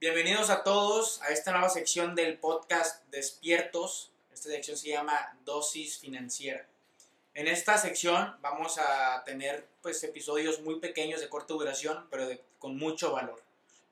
[0.00, 4.10] Bienvenidos a todos a esta nueva sección del podcast Despiertos.
[4.32, 6.66] Esta sección se llama Dosis Financiera.
[7.34, 12.26] En esta sección vamos a tener pues episodios muy pequeños de corta duración, pero
[12.58, 13.42] con mucho valor.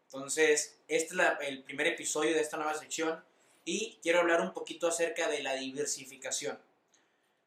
[0.07, 3.23] Entonces, este es el primer episodio de esta nueva sección
[3.67, 6.59] y quiero hablar un poquito acerca de la diversificación.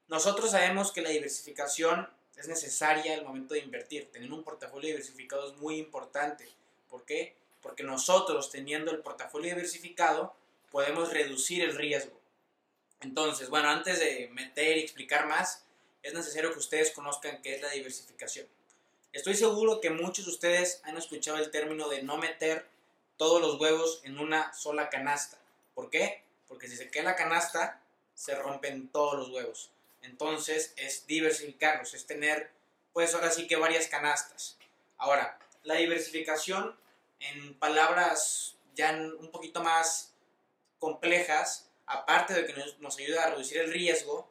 [0.08, 2.08] Nosotros sabemos que la diversificación
[2.38, 4.12] es necesaria al momento de invertir.
[4.12, 6.48] Tener un portafolio diversificado es muy importante.
[6.92, 7.41] ¿Por qué?
[7.62, 10.36] Porque nosotros teniendo el portafolio diversificado
[10.72, 12.20] podemos reducir el riesgo.
[13.02, 15.66] Entonces, bueno, antes de meter y explicar más,
[16.04, 18.48] es necesario que ustedes conozcan qué es la diversificación.
[19.12, 22.66] Estoy seguro que muchos de ustedes han escuchado el término de no meter
[23.18, 25.38] todos los huevos en una sola canasta.
[25.76, 26.24] ¿Por qué?
[26.48, 27.82] Porque si se queda la canasta,
[28.14, 29.72] se rompen todos los huevos.
[30.02, 32.52] Entonces es diversificarlos, es tener,
[32.94, 34.58] pues ahora sí que varias canastas.
[34.98, 36.76] Ahora, la diversificación
[37.22, 40.14] en palabras ya un poquito más
[40.80, 44.30] complejas, aparte de que nos, ayuda a reducir el riesgo,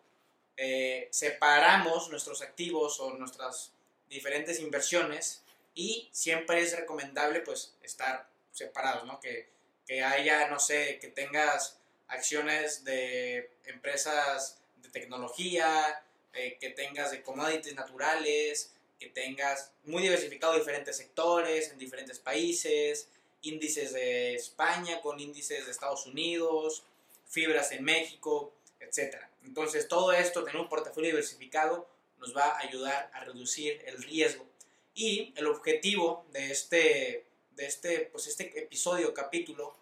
[0.56, 3.72] eh, separamos nuestros activos o nuestras
[4.08, 5.42] diferentes inversiones
[5.74, 9.20] y siempre es recomendable pues estar separados, ¿no?
[9.20, 9.48] Que,
[9.86, 16.02] que haya, no sé, que tengas acciones de empresas de tecnología,
[16.33, 23.08] eh, que tengas de commodities naturales, que tengas muy diversificado diferentes sectores en diferentes países,
[23.42, 26.84] índices de España con índices de Estados Unidos,
[27.26, 29.16] fibras en México, etc.
[29.42, 34.46] Entonces todo esto, tener un portafolio diversificado, nos va a ayudar a reducir el riesgo.
[34.94, 39.74] Y el objetivo de este, de este, pues este episodio, capítulo,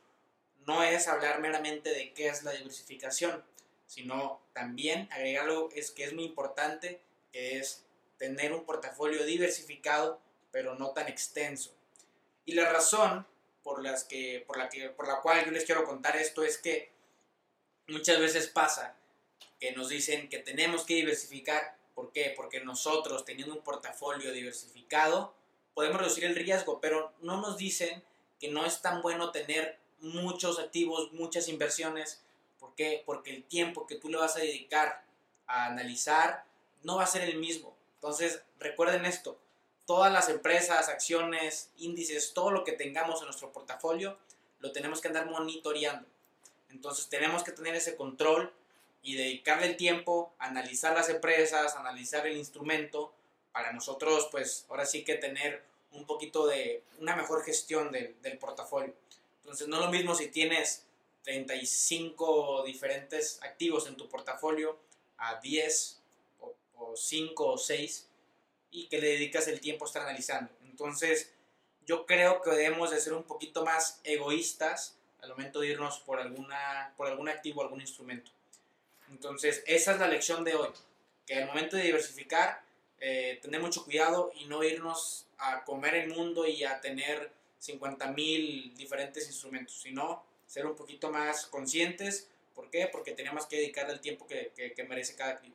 [0.64, 3.42] no es hablar meramente de qué es la diversificación,
[3.86, 7.00] sino también agregar es que es muy importante,
[7.32, 7.84] que es
[8.18, 11.74] tener un portafolio diversificado, pero no tan extenso.
[12.44, 13.26] Y la razón
[13.62, 16.58] por, las que, por, la que, por la cual yo les quiero contar esto es
[16.58, 16.90] que
[17.86, 18.96] muchas veces pasa
[19.60, 21.76] que nos dicen que tenemos que diversificar.
[21.94, 22.32] ¿Por qué?
[22.36, 25.34] Porque nosotros, teniendo un portafolio diversificado,
[25.74, 28.02] podemos reducir el riesgo, pero no nos dicen
[28.38, 32.22] que no es tan bueno tener muchos activos, muchas inversiones,
[32.58, 33.02] ¿Por qué?
[33.06, 35.04] Porque el tiempo que tú le vas a dedicar
[35.46, 36.44] a analizar
[36.82, 37.74] no va a ser el mismo.
[37.98, 39.38] Entonces, recuerden esto,
[39.86, 44.16] todas las empresas, acciones, índices, todo lo que tengamos en nuestro portafolio,
[44.60, 46.06] lo tenemos que andar monitoreando.
[46.70, 48.52] Entonces, tenemos que tener ese control
[49.02, 53.12] y dedicarle el tiempo a analizar las empresas, analizar el instrumento,
[53.52, 58.38] para nosotros, pues, ahora sí que tener un poquito de una mejor gestión del, del
[58.38, 58.94] portafolio.
[59.40, 60.84] Entonces, no es lo mismo si tienes
[61.24, 64.78] 35 diferentes activos en tu portafolio
[65.16, 65.97] a 10
[66.90, 68.08] o, 5 o 6
[68.70, 70.50] y que le dedicas el tiempo a estar analizando.
[70.64, 71.32] Entonces,
[71.86, 76.20] yo creo que debemos de ser un poquito más egoístas al momento de irnos por,
[76.20, 78.30] alguna, por algún activo, algún instrumento.
[79.10, 80.68] Entonces, esa es la lección de hoy,
[81.26, 82.62] que al momento de diversificar,
[83.00, 88.08] eh, tener mucho cuidado y no irnos a comer el mundo y a tener 50
[88.12, 92.28] mil diferentes instrumentos, sino ser un poquito más conscientes.
[92.54, 92.88] ¿Por qué?
[92.90, 95.54] Porque tenemos que dedicarle el tiempo que, que, merece cada activo.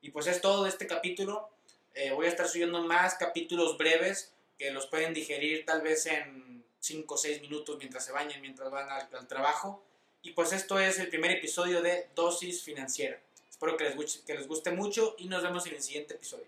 [0.00, 1.48] Y pues es todo de este capítulo.
[1.94, 6.64] Eh, voy a estar subiendo más capítulos breves que los pueden digerir tal vez en
[6.80, 9.82] 5 o 6 minutos mientras se bañen, mientras van al, al, trabajo.
[10.22, 13.20] Y pues esto es el primer episodio de Dosis Financiera.
[13.48, 16.46] Espero que les, que les guste mucho y nos vemos en el siguiente episodio.